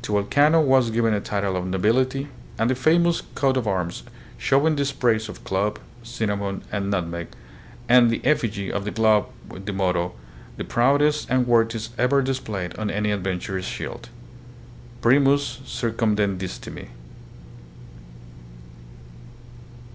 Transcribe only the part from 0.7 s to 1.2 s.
84 THE PHILIPPINES. given a